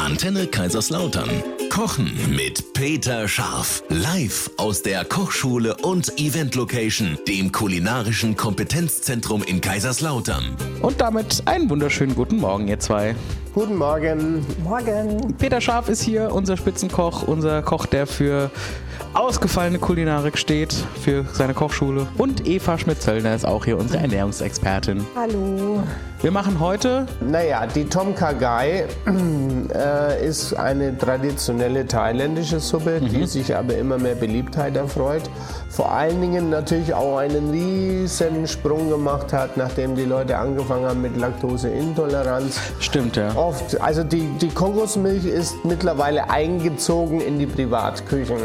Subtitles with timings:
[0.00, 1.28] Antenne Kaiserslautern.
[1.68, 3.82] Kochen mit Peter Scharf.
[3.90, 10.56] Live aus der Kochschule und Event Location, dem kulinarischen Kompetenzzentrum in Kaiserslautern.
[10.80, 13.14] Und damit einen wunderschönen guten Morgen, ihr zwei.
[13.52, 14.46] Guten Morgen.
[14.64, 15.34] Morgen.
[15.36, 18.50] Peter Scharf ist hier, unser Spitzenkoch, unser Koch, der für
[19.14, 22.06] ausgefallene Kulinarik steht, für seine Kochschule.
[22.16, 25.04] Und Eva Schmidt-Zöllner ist auch hier unsere Ernährungsexpertin.
[25.16, 25.82] Hallo.
[26.22, 28.84] Wir machen heute Naja, die Tom Kha Gai
[29.74, 35.22] äh, ist eine traditionelle thailändische Suppe, die sich aber immer mehr Beliebtheit erfreut.
[35.70, 41.00] Vor allen Dingen natürlich auch einen riesen Sprung gemacht hat, nachdem die Leute angefangen haben
[41.00, 42.60] mit Laktoseintoleranz.
[42.80, 43.34] Stimmt, ja.
[43.34, 48.36] Oft, also die, die Kokosmilch ist mittlerweile eingezogen in die Privatküchen.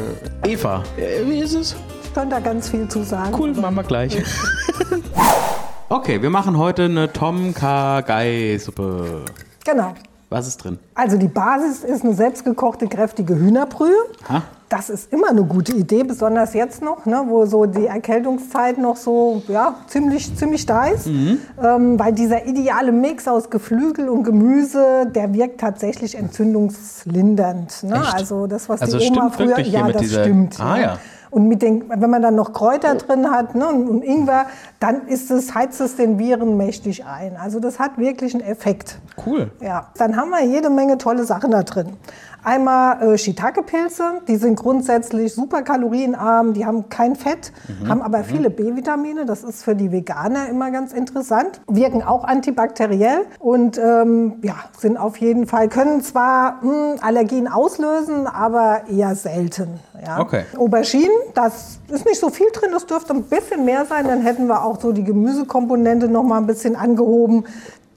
[0.46, 1.76] Eva, äh, wie ist es?
[2.04, 3.36] Ich kann da ganz viel zu sagen.
[3.38, 4.18] Cool, machen wir gleich.
[5.90, 9.26] okay, wir machen heute eine Tom Kha Gai Suppe.
[9.66, 9.94] Genau.
[10.30, 10.80] Was ist drin?
[10.96, 13.96] Also die Basis ist eine selbstgekochte, kräftige Hühnerbrühe.
[14.30, 14.44] Ha?
[14.68, 18.96] Das ist immer eine gute Idee, besonders jetzt noch, ne, wo so die Erkältungszeit noch
[18.96, 21.06] so ja, ziemlich, ziemlich da ist.
[21.06, 21.38] Mhm.
[21.64, 27.84] Ähm, weil dieser ideale Mix aus Geflügel und Gemüse, der wirkt tatsächlich entzündungslindernd.
[27.84, 27.96] Ne?
[27.96, 28.14] Echt?
[28.16, 29.60] Also das, was Also die Oma früher...
[29.60, 30.60] ja, das dieser- stimmt.
[30.60, 30.98] Ah, ja.
[31.30, 34.46] Und mit den, wenn man dann noch Kräuter drin hat ne, und, und Ingwer,
[34.80, 37.36] dann ist es, heizt es den Viren mächtig ein.
[37.36, 39.00] Also das hat wirklich einen Effekt.
[39.24, 39.52] Cool.
[39.62, 41.98] Ja, dann haben wir jede Menge tolle Sachen da drin.
[42.46, 47.52] Einmal äh, Shiitake-Pilze, die sind grundsätzlich super kalorienarm, die haben kein Fett,
[47.88, 53.26] haben aber viele B-Vitamine, das ist für die Veganer immer ganz interessant, wirken auch antibakteriell
[53.40, 59.80] und ähm, ja, sind auf jeden Fall, können zwar mh, Allergien auslösen, aber eher selten.
[60.06, 60.20] Ja.
[60.20, 60.44] Okay.
[60.56, 64.46] Auberginen, das ist nicht so viel drin, das dürfte ein bisschen mehr sein, dann hätten
[64.46, 67.46] wir auch so die Gemüsekomponente noch mal ein bisschen angehoben.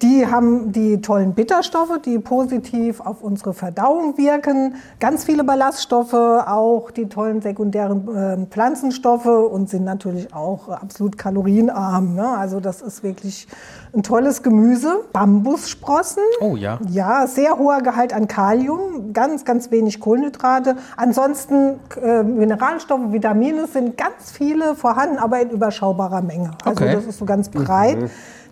[0.02, 4.76] Die haben die tollen Bitterstoffe, die positiv auf unsere Verdauung wirken.
[5.00, 12.14] Ganz viele Ballaststoffe, auch die tollen sekundären äh, Pflanzenstoffe und sind natürlich auch absolut kalorienarm.
[12.14, 12.28] Ne?
[12.28, 13.48] Also das ist wirklich
[13.92, 15.00] ein tolles Gemüse.
[15.12, 16.22] Bambussprossen.
[16.40, 16.78] Oh ja.
[16.90, 20.76] Ja, sehr hoher Gehalt an Kalium, ganz, ganz wenig Kohlenhydrate.
[20.96, 26.52] Ansonsten äh, Mineralstoffe, Vitamine sind ganz viele vorhanden, aber in überschaubarer Menge.
[26.64, 26.94] Also Okay.
[26.94, 27.98] das ist so ganz breit.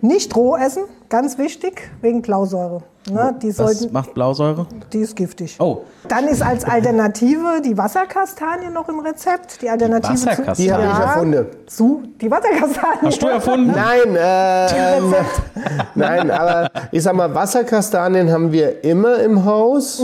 [0.01, 2.83] Nicht roh essen, ganz wichtig, wegen Blausäure.
[3.09, 4.67] Ne, die, Was sollten, macht Blausäure?
[4.93, 5.57] die ist giftig.
[5.61, 9.63] Oh, Dann ist als Alternative die Wasserkastanie noch im Rezept.
[9.63, 10.67] Die Alternative Die zu- Wasserkastanie?
[10.69, 11.47] Die habe ich erfunden.
[11.69, 12.99] Zu, die Wasserkastanie.
[13.05, 13.71] hast du erfunden?
[13.77, 14.17] Nein,
[14.77, 15.15] ähm,
[15.95, 20.03] nein, aber ich sag mal, Wasserkastanien haben wir immer im Haus,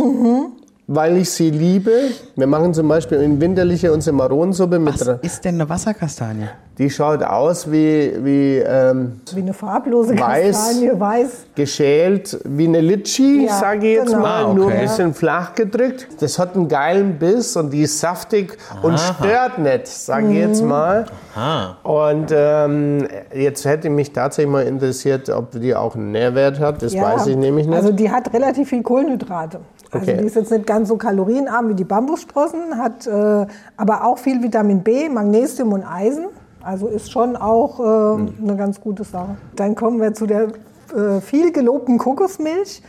[0.87, 1.91] weil ich sie liebe.
[2.37, 5.01] Wir machen zum Beispiel in winterliche unsere Maronensuppe mit.
[5.01, 6.49] Was ist denn eine Wasserkastanie?
[6.83, 10.57] Die schaut aus wie, wie ähm, Wie eine farblose Weiß.
[10.57, 11.31] Kastanie, weiß.
[11.55, 14.19] geschält, wie eine Litschi, Ja, sage ich jetzt genau.
[14.19, 14.75] mal, Ah, nur okay.
[14.75, 16.09] ein bisschen flach gedrückt.
[16.19, 20.65] Das hat einen geilen Biss und die ist saftig und stört nicht, sage ich jetzt
[20.65, 21.05] mal.
[21.37, 21.75] Ah.
[21.85, 26.83] Und ähm, jetzt hätte mich tatsächlich mal interessiert, ob die auch einen Nährwert hat.
[26.83, 27.77] Das Ja, weiß ich nämlich nicht.
[27.77, 29.61] Also die hat relativ viel Kohlenhydrate.
[29.93, 30.17] Also Okay.
[30.21, 34.43] die ist jetzt nicht ganz so kalorienarm wie die Bambussprossen, hat äh, aber auch viel
[34.43, 36.25] Vitamin B, Magnesium und Eisen.
[36.63, 37.83] Also ist schon auch äh,
[38.19, 38.35] Hm.
[38.43, 39.37] eine ganz gute Sache.
[39.57, 40.49] Dann kommen wir zu der
[40.95, 42.83] äh, viel gelobten Kokosmilch.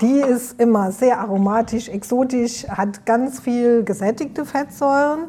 [0.00, 5.24] Die ist immer sehr aromatisch, exotisch, hat ganz viel gesättigte Fettsäuren.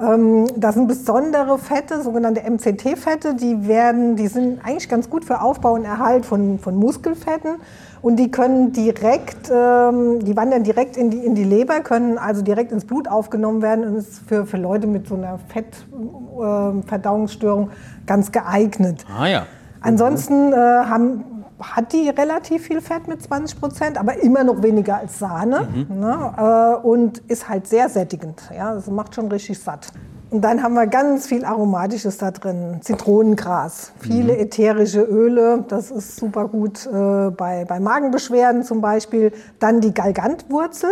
[0.00, 5.42] Ähm, Das sind besondere Fette, sogenannte MCT-Fette, die werden, die sind eigentlich ganz gut für
[5.42, 7.56] Aufbau und Erhalt von, von Muskelfetten
[8.02, 12.40] und die können direkt, ähm, die wandern direkt in die, in die Leber, können also
[12.42, 17.68] direkt ins Blut aufgenommen werden und ist für, für Leute mit so einer Fettverdauungsstörung
[18.06, 19.04] ganz geeignet.
[19.18, 19.42] Ah ja.
[19.82, 24.98] Ansonsten äh, haben, hat die relativ viel Fett mit 20 Prozent, aber immer noch weniger
[24.98, 25.68] als Sahne.
[25.88, 26.78] Ne?
[26.82, 28.42] Äh, und ist halt sehr sättigend.
[28.54, 28.74] Ja?
[28.74, 29.88] Das macht schon richtig satt.
[30.30, 32.78] Und dann haben wir ganz viel Aromatisches da drin.
[32.82, 39.32] Zitronengras, viele ätherische Öle, das ist super gut äh, bei, bei Magenbeschwerden zum Beispiel.
[39.58, 40.90] Dann die Galgantwurzel.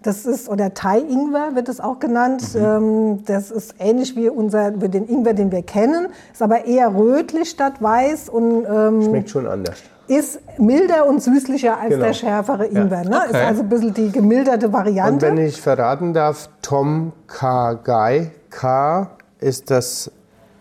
[0.00, 2.42] Das ist, oder Thai-Ingwer wird es auch genannt.
[2.56, 6.06] Ähm, das ist ähnlich wie, unser, wie den Ingwer, den wir kennen.
[6.32, 9.82] Ist aber eher rötlich statt weiß und ähm, Schmeckt schon anders.
[10.08, 12.06] Ist milder und süßlicher als Genau.
[12.06, 13.04] der schärfere Ingwer.
[13.04, 13.16] Ne?
[13.26, 13.44] Ist Okay.
[13.44, 15.26] also ein bisschen die gemilderte Und Variante.
[15.26, 19.10] wenn ich verraten darf, Tom Kha Gai, K
[19.40, 20.10] ist das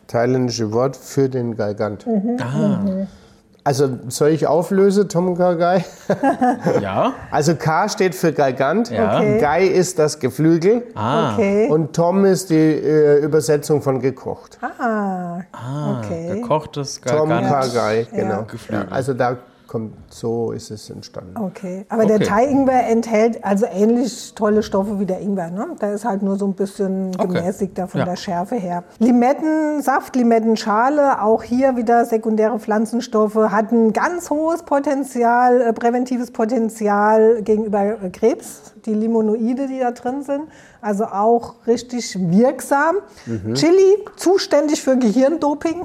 [0.07, 2.05] thailändische Wort für den Galgant.
[2.41, 2.79] Ah.
[3.67, 5.83] Also soll ich auflösen, Tom Kha Gai?
[6.81, 7.11] Ja.
[7.31, 9.17] Also K steht für Galgant, Ja.
[9.17, 9.39] Okay.
[9.41, 11.33] Gai ist das Geflügel Ah.
[11.33, 11.67] Okay.
[11.69, 14.57] und Tom ist die äh, Übersetzung von gekocht.
[14.61, 16.39] ah, Ah, okay.
[16.39, 17.47] gekochtes Tom Gargant.
[17.49, 18.43] Kha Gai, genau.
[18.43, 18.85] Geflügel.
[18.89, 19.35] Ja, also da
[19.67, 21.35] kommt, so ist es entstanden.
[21.37, 22.25] Okay, aber der Okay.
[22.25, 25.49] Thai-Ingwer enthält also ähnlich tolle Stoffe wie der Ingwer.
[25.51, 25.67] Ne?
[25.81, 27.27] Der ist halt nur so ein bisschen Okay.
[27.27, 28.05] gemäßigter von Ja.
[28.05, 28.83] der Schärfe her.
[28.99, 37.41] Limettensaft, Limettenschale, auch hier wieder sekundäre Pflanzenstoffe, hat ein ganz hohes Potenzial, äh, präventives Potenzial
[37.43, 38.73] gegenüber äh, Krebs.
[38.85, 40.43] Die Limonoide, die da drin sind,
[40.79, 42.95] also auch richtig wirksam.
[43.25, 43.53] Mhm.
[43.55, 45.81] Chili, zuständig für Gehirndoping.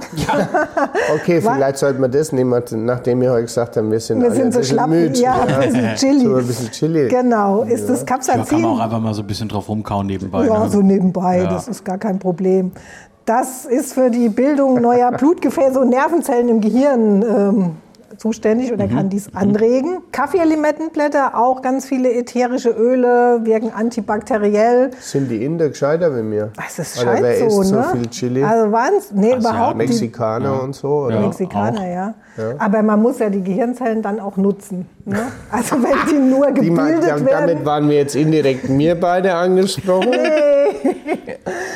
[1.14, 4.26] Okay, Wa- vielleicht sollte man das nehmen, nachdem wir heute gesagt haben, wir sind, Wir
[4.26, 4.88] alle sind ein so bisschen schlapp.
[4.90, 5.18] müde.
[5.18, 6.24] Ja, ein bisschen Chili.
[6.26, 7.08] So ein bisschen Chili.
[7.08, 8.60] Genau, ist das Ja, kann Capsaicin.
[8.62, 10.46] man auch einfach mal so ein bisschen drauf rumkauen nebenbei.
[10.46, 10.70] Ja, ne?
[10.70, 11.50] so nebenbei, Ja.
[11.50, 12.72] das ist gar kein Problem.
[13.24, 17.70] Das ist für die Bildung neuer Blutgefäße und Nervenzellen im Gehirn ähm,
[18.16, 18.94] zuständig oder Mhm.
[18.96, 19.98] kann dies anregen.
[20.12, 24.90] Kaffeelimettenblätter, auch ganz viele ätherische Öle, wirken antibakteriell.
[25.00, 26.50] Sind die Inder gescheiter wie mir?
[26.66, 27.84] Es ist Oder scheint wer so, isst so ne?
[27.92, 28.44] viel Chili?
[28.44, 29.10] Also waren's?
[29.12, 29.88] Nee, überhaupt nicht.
[29.88, 30.88] Mexikaner und so?
[31.06, 31.16] Oder?
[31.16, 31.20] Ja.
[31.22, 32.14] Mexikaner, ja.
[32.58, 34.88] Aber man muss ja die Gehirnzellen dann auch nutzen.
[35.04, 35.18] Ne?
[35.50, 37.64] Also wenn die nur Die ma- gebildet damit werden.
[37.66, 40.12] waren wir jetzt indirekt mir beide angesprochen.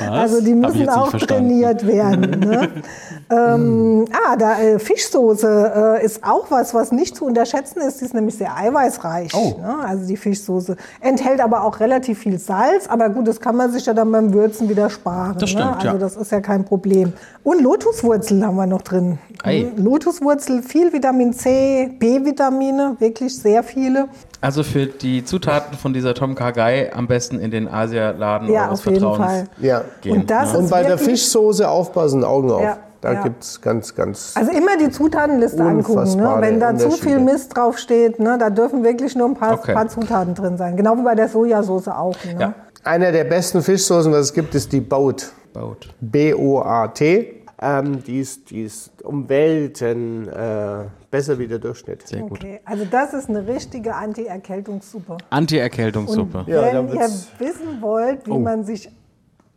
[0.00, 0.08] Was?
[0.08, 1.48] Also die müssen auch verstanden.
[1.48, 2.40] trainiert werden.
[2.40, 2.68] Ne?
[3.28, 8.00] ähm, ah, da äh, Fischsoße äh, ist auch was, was nicht zu unterschätzen ist.
[8.00, 9.34] Die ist nämlich sehr eiweißreich.
[9.34, 9.58] Oh.
[9.60, 9.76] Ne?
[9.84, 12.86] Also die Fischsoße enthält aber auch relativ viel Salz.
[12.88, 15.36] Aber gut, das kann man sich ja dann beim Würzen wieder sparen.
[15.40, 15.76] Das stimmt, ne?
[15.76, 15.94] Also ja.
[15.94, 17.12] das ist ja kein Problem.
[17.42, 19.18] Und Lotuswurzel haben wir noch drin.
[19.42, 19.72] Ei.
[19.76, 19.84] Mhm.
[19.84, 24.08] Lotuswurzel, viel Vitamin C, B-Vitamine, wirklich sehr viele.
[24.40, 28.66] Also für die Zutaten von dieser Tom Kha Gai am besten in den Asialaden Ja,
[28.66, 29.48] eures auf jeden Vertrauens Fall.
[29.60, 29.82] Ja.
[30.00, 30.20] gehen.
[30.20, 30.58] Und das ne?
[30.60, 32.62] Und bei der Fischsoße aufpassen, Augen auf.
[32.62, 33.22] Ja, Da ja.
[33.22, 34.34] gibt es ganz, ganz.
[34.36, 36.16] Also immer die Zutatenliste angucken.
[36.16, 36.36] Ne?
[36.40, 37.20] Wenn da zu viel.
[37.20, 38.36] Mist draufsteht, ne?
[38.38, 39.74] da dürfen wirklich nur ein paar, Okay.
[39.74, 40.76] paar Zutaten drin sein.
[40.76, 42.16] Genau wie bei der Sojasauce auch.
[42.24, 42.36] Ne?
[42.38, 42.54] Ja.
[42.84, 45.32] Einer der besten Fischsoßen, was es gibt, ist die Boat.
[45.52, 45.88] Baut.
[46.00, 47.32] B-O-A-T.
[47.60, 52.06] Ähm, die, ist, die ist um Welten äh, besser wie der Durchschnitt.
[52.06, 52.32] Sehr gut.
[52.32, 52.60] Okay.
[52.66, 55.16] Also das ist eine richtige Anti-Erkältungssuppe.
[55.30, 56.44] Anti-Erkältungssuppe.
[56.46, 57.00] Ja, Wenn ihr
[57.38, 58.38] wissen wollt, wie Oh.
[58.38, 58.90] man sich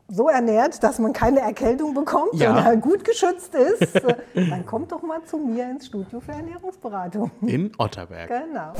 [0.09, 2.51] so ernährt, dass man keine Erkältung bekommt Ja.
[2.53, 4.15] oder gut geschützt ist, äh,
[4.49, 7.31] dann kommt doch mal zu mir ins Studio für Ernährungsberatung.
[7.41, 8.27] In Otterberg.
[8.27, 8.73] Genau.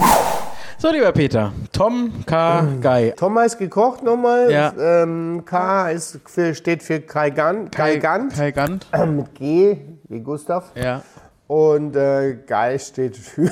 [0.78, 2.64] So, lieber Peter, Tom K.
[2.81, 3.14] Gai.
[3.16, 4.52] Thomas gekocht nochmal.
[4.52, 4.74] Ja.
[4.78, 8.88] Ähm, K ist für, steht für Kaigan, Kaigant Kai Gant.
[9.08, 9.78] mit G
[10.08, 10.72] wie Gustav.
[10.76, 11.02] Ja.
[11.50, 13.50] Und äh, Gai steht für.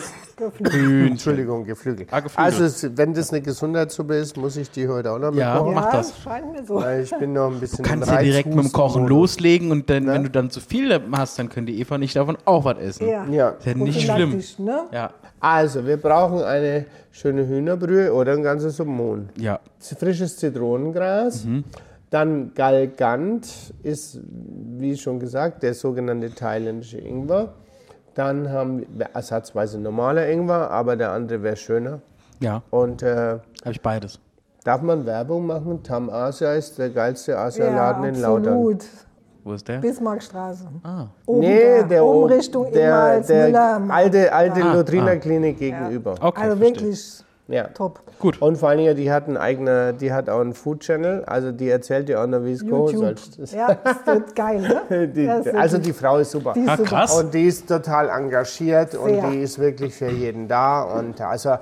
[0.60, 1.08] Hühnchen.
[1.14, 2.06] Entschuldigung, Geflügel.
[2.12, 2.46] Ah, Geflügel.
[2.64, 5.54] Also, wenn das eine Gesundheitssuppe ist, muss ich die heute auch noch Ja.
[5.56, 5.74] mitkochen.
[5.74, 6.14] Mach ja, das.
[6.24, 6.76] scheint mir so.
[6.76, 9.10] Weil ich bin noch ein bisschen Du kannst ja direkt mit dem Kochen Reizhusten-Modus.
[9.10, 12.38] loslegen und dann, wenn du dann zu viel hast, dann können die Eva nicht davon
[12.46, 13.08] auch was essen.
[13.10, 13.26] Ja.
[13.32, 13.50] Ja.
[13.50, 14.44] Ist ja nicht schlimm.
[14.60, 14.82] Ne?
[14.92, 15.10] Ja.
[15.40, 19.30] Also, wir brauchen eine schöne Hühnerbrühe oder ein ganzes Mohn.
[19.40, 19.60] Ja.
[19.80, 21.48] Frisches Zitronengras.
[22.12, 24.20] Dann Galgant ist,
[24.78, 27.56] wie schon gesagt, der sogenannte thailändische Ingwer.
[28.18, 32.00] Dann haben wir ersatzweise normaler Ingwer, aber der andere wäre schöner.
[32.40, 32.64] Ja.
[32.72, 34.20] Und äh, Habe ich beides.
[34.64, 35.84] darf man Werbung machen?
[35.84, 38.54] Tam Asia ist der geilste Ja, Asialaden in Lautern.
[38.54, 38.86] absolut.
[39.44, 39.78] Wo ist der?
[39.78, 40.68] Bismarckstraße.
[40.84, 41.06] Ah.
[41.28, 43.46] Oben Nee, der, oben o- Richtung der, der
[43.90, 45.16] alte, alte Ah, Lutriner ah.
[45.18, 46.16] Klinik gegenüber.
[46.20, 46.42] Okay.
[46.42, 46.60] also verstehe.
[46.82, 47.68] wirklich Ja.
[47.70, 48.02] top.
[48.20, 48.42] Gut.
[48.42, 51.52] Und vor allen Dingen, die hat, einen eigene, die hat auch einen Food Channel, also
[51.52, 53.18] die erzählt dir auch noch, wie es YouTube.
[53.18, 53.38] sollst.
[53.54, 54.60] Ja, das wird geil,
[54.90, 55.08] ne?
[55.08, 56.54] Die, Das ist also die Frau ist super.
[56.54, 56.90] die ist Ah, super.
[56.90, 57.16] krass.
[57.16, 59.02] Und die ist total engagiert Sehr.
[59.02, 60.82] und die ist wirklich für jeden da.
[60.82, 61.56] Und also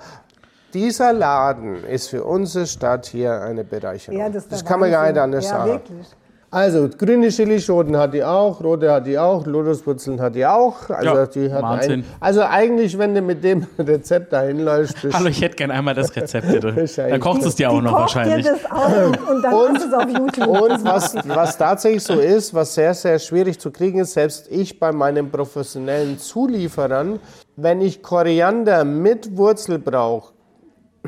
[0.74, 4.20] dieser Laden ist für unsere Stadt hier eine Bereicherung.
[4.20, 5.72] Ja, das, der kann man gar nicht anders ja, sagen.
[5.72, 6.08] Wirklich.
[6.56, 10.90] Also grüne Chilischoten hat die auch, rote hat die auch, Lotuswurzeln hat die auch.
[10.90, 12.00] Also Ja, die hat Wahnsinn.
[12.00, 15.96] ein, also eigentlich, wenn du mit dem Rezept dahin läufst, Hallo, ich hätte gern einmal
[15.96, 16.72] das Rezept, bitte.
[17.10, 18.46] Dann kocht es dir auch die noch kocht wahrscheinlich.
[18.46, 20.48] dir das auch und dann Und- es auf YouTube.
[20.62, 24.80] Und was, was tatsächlich so ist, was sehr, sehr schwierig zu kriegen ist, selbst ich
[24.80, 27.20] bei meinen professionellen Zulieferern,
[27.58, 30.32] wenn ich Koriander mit Wurzel brauche,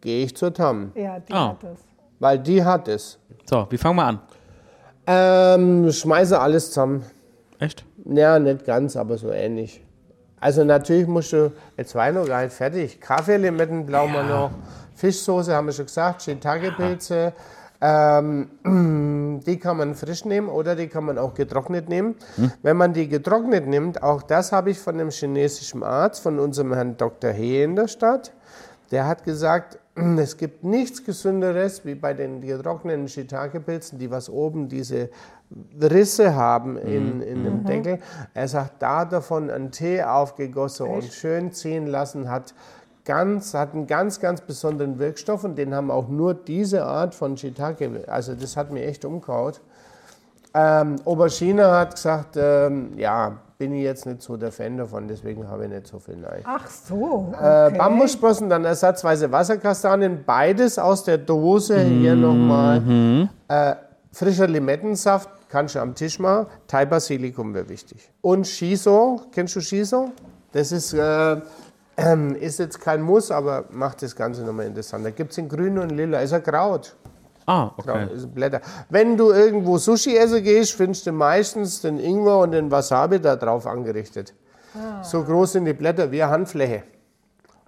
[0.00, 1.48] gehe ich zur Tam, Ja, die Ah.
[1.50, 1.78] hat das.
[2.20, 3.18] weil die hat es.
[3.44, 4.20] So, wie fangen wir an?
[5.06, 7.04] Ähm, schmeiße alles zusammen.
[7.58, 7.84] Echt?
[8.04, 9.82] Ja, nicht ganz, aber so ähnlich.
[10.40, 13.00] Also natürlich musst du, jetzt war ich noch gar nicht fertig.
[13.00, 14.50] Kaffeelimetten brauchen wir noch.
[14.94, 17.32] Fischsoße haben wir schon gesagt, Shiitake-Pilze.
[17.80, 22.16] Ähm, die kann man frisch nehmen oder die kann man auch getrocknet nehmen.
[22.62, 26.72] Wenn man die getrocknet nimmt, auch das habe ich von einem chinesischen Arzt, von unserem
[26.72, 27.30] Herrn Dr.
[27.32, 28.32] He in der Stadt.
[28.90, 34.68] Der hat gesagt, es gibt nichts Gesünderes wie bei den getrockneten Shiitake-Pilzen, die was oben
[34.68, 35.08] diese
[35.80, 38.00] Risse haben in, in dem Deckel.
[38.34, 42.52] Er sagt, da davon einen Tee aufgegossen und schön ziehen lassen, hat
[43.06, 47.36] ganz, hat einen ganz, ganz besonderen Wirkstoff und den haben auch nur diese Art von
[47.38, 48.04] Shiitake.
[48.06, 49.54] Also das hat mir echt umgehauen.
[50.58, 55.46] Ähm, Aubergine hat gesagt, ähm, ja, bin ich jetzt nicht so der Fan davon, deswegen
[55.48, 56.40] habe ich nicht so viel Nein.
[56.44, 57.32] Ach so.
[57.34, 57.78] Äh, Okay.
[57.78, 61.78] Bambussprossen, dann ersatzweise Wasserkastanien, beides aus der Dose.
[61.80, 63.74] Hier nochmal äh,
[64.12, 66.46] frischer Limettensaft, kannst du am Tisch machen.
[66.66, 68.10] Thai Basilikum wäre wichtig.
[68.22, 70.10] Und Shiso, kennst du Shiso?
[70.52, 71.36] Das ist, äh,
[72.40, 75.10] ist jetzt kein Muss, aber macht das Ganze nochmal interessanter.
[75.10, 76.96] Gibt es in grün und lila, ist ein Kraut.
[77.46, 78.08] Ah, okay.
[78.14, 78.60] ist Blätter.
[78.90, 83.36] Wenn du irgendwo Sushi essen gehst, findest du meistens den Ingwer und den Wasabi da
[83.36, 84.34] drauf angerichtet.
[85.02, 86.82] So groß sind die Blätter wie eine Handfläche.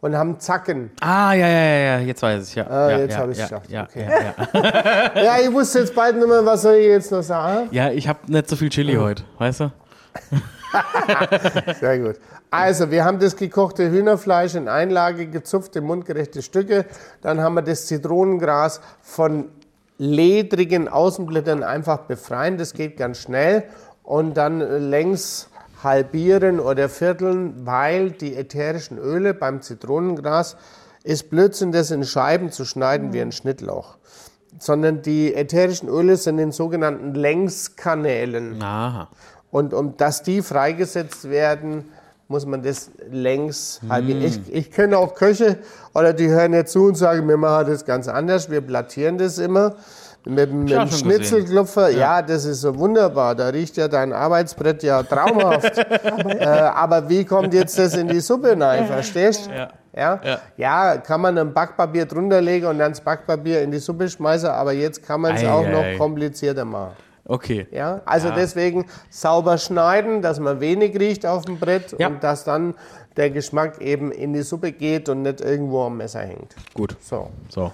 [0.01, 0.91] Und haben Zacken.
[1.01, 2.67] Ah, ja, ja, ja, ja, jetzt weiß ich ja.
[2.69, 3.71] Ah, ja, jetzt ja, hab ich's ja, geschafft.
[3.71, 4.07] Ja, Okay.
[4.09, 4.61] ja,
[5.15, 5.23] ja.
[5.25, 7.69] Ja, ich wusste jetzt bald nicht mehr, was soll ich jetzt noch sagen.
[7.73, 9.73] ja, ich habe nicht so viel Chili heute, weißt du?
[11.81, 12.17] Sehr gut.
[12.51, 16.85] Also, wir haben das gekochte Hühnerfleisch in Einlage gezupft in mundgerechte Stücke.
[17.21, 19.47] Dann haben wir das Zitronengras von
[19.99, 22.57] ledrigen Außenblättern einfach befreien.
[22.57, 23.65] Das geht ganz schnell.
[24.03, 25.51] Und dann längs
[25.83, 30.57] halbieren oder vierteln, weil die ätherischen Öle beim Zitronengras
[31.05, 33.99] ist Blödsinn, das in Scheiben zu schneiden wie ein Schnittlauch.
[34.59, 38.61] Sondern die ätherischen Öle sind in sogenannten Längskanälen.
[38.63, 39.09] Aha.
[39.51, 41.91] Und um dass die freigesetzt werden,
[42.29, 44.23] muss man das längs halbieren.
[44.23, 45.57] Ich, ich kenne auch Köche,
[45.95, 48.51] oder die hören jetzt zu und sagen, wir machen das ganz anders.
[48.51, 49.77] Wir plattieren das immer
[50.27, 51.89] mit, mit Ja, dem Schnitzelklopfer.
[51.89, 52.21] Ja.
[52.21, 53.35] das ist so wunderbar.
[53.35, 55.79] Da riecht ja dein Arbeitsbrett ja traumhaft.
[55.79, 58.87] äh, aber wie kommt jetzt das in die Suppe rein?
[58.87, 59.51] Verstehst du?
[59.51, 59.69] Ja.
[59.97, 60.21] Ja?
[60.23, 60.41] Ja.
[60.59, 60.97] Ja.
[60.99, 64.73] kann man ein Backpapier drunter legen und dann das Backpapier in die Suppe schmeißen, aber
[64.73, 65.71] jetzt kann man es auch ei.
[65.93, 66.93] noch komplizierter machen.
[67.29, 67.67] Okay.
[67.71, 72.09] Ja, also deswegen sauber schneiden, dass man wenig riecht auf dem Brett Ja.
[72.09, 72.75] und dass dann
[73.17, 76.57] der Geschmack eben in die Suppe geht und nicht irgendwo am Messer hängt.
[76.75, 76.97] Gut.
[77.01, 77.29] So.
[77.49, 77.71] So.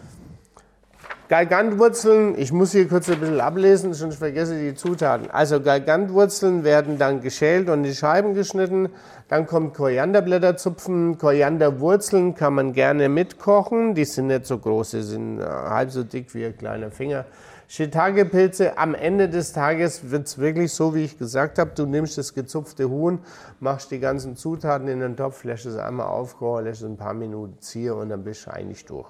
[1.28, 5.30] Galgantwurzeln, ich muss hier kurz ein bisschen ablesen, sonst vergesse ich die Zutaten.
[5.30, 8.90] Also Galgantwurzeln werden dann geschält und in Scheiben geschnitten.
[9.28, 11.16] Dann kommt Korianderblätterzupfen.
[11.16, 13.94] Korianderwurzeln kann man gerne mitkochen.
[13.94, 17.24] Die sind nicht so groß, die sind äh, halb so dick wie ein kleiner Finger.
[17.68, 21.72] Shiitake-Pilze, am Ende des Tages wird es wirklich so, wie ich gesagt habe.
[21.74, 23.18] Du nimmst das gezupfte Huhn,
[23.60, 27.14] machst die ganzen Zutaten in den Topf, lässt es einmal aufkochen, lässt es ein paar
[27.14, 29.08] Minuten ziehen und dann bist du eigentlich durch.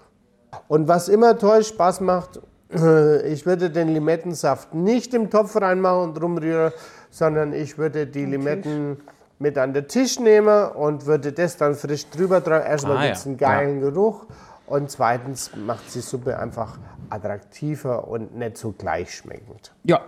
[0.68, 6.22] Und was immer toll Spaß macht, ich würde den Limettensaft nicht im Topf reinmachen und
[6.22, 6.72] rumrühren,
[7.10, 8.98] sondern ich würde die Limetten
[9.38, 12.66] mit an den Tisch nehmen und würde das dann frisch drüber tragen.
[12.66, 13.28] Erstmal Ah, gibt es ja.
[13.30, 14.26] einen geilen Geruch
[14.66, 16.78] und zweitens macht die Suppe einfach
[17.10, 19.72] attraktiver und nicht so gleichschmeckend.
[19.84, 20.00] Ja,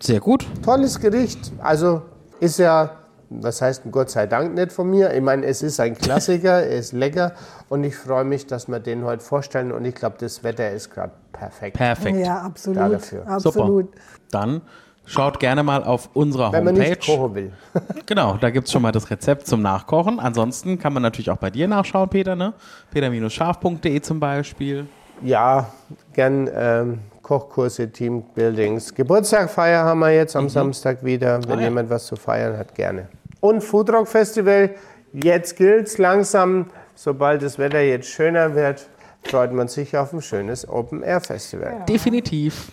[0.00, 0.46] sehr gut.
[0.64, 2.02] Tolles Gericht, also
[2.40, 2.96] ist ja,
[3.30, 5.12] was heißt ein Gott sei Dank nicht von mir.
[5.12, 7.32] Ich meine, es ist ein Klassiker, er ist lecker
[7.68, 10.90] und ich freue mich, dass wir den heute vorstellen und ich glaube, das Wetter ist
[10.90, 11.76] gerade perfekt.
[11.76, 12.18] Perfekt.
[12.18, 12.78] Ja, absolut.
[12.78, 13.26] Da dafür.
[13.26, 13.86] Absolut.
[13.86, 14.00] Super.
[14.30, 14.62] Dann
[15.06, 16.90] schaut gerne mal auf unserer Wenn man Homepage.
[16.90, 17.52] nicht kochen will.
[18.06, 20.20] Genau, da gibt es schon mal das Rezept zum Nachkochen.
[20.20, 22.52] Ansonsten kann man natürlich auch bei dir nachschauen, Peter, ne?
[22.92, 24.86] peter-scharf.de zum Beispiel.
[25.22, 25.68] Ja,
[26.12, 28.94] gern ähm, Kochkurse, Teambuildings.
[28.94, 31.40] Geburtstagfeier haben wir jetzt am Samstag wieder.
[31.48, 31.68] Wenn Ah, ja.
[31.68, 33.08] jemand was zu feiern hat, gerne.
[33.40, 34.74] Und Foodrock Festival,
[35.12, 36.66] jetzt gilt's langsam.
[36.94, 38.88] Sobald das Wetter jetzt schöner wird,
[39.24, 41.84] freut man sich auf ein schönes Open Air Festival.
[41.88, 42.70] Definitiv.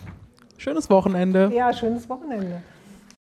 [0.56, 1.50] Schönes Wochenende.
[1.54, 2.62] Ja, schönes Wochenende.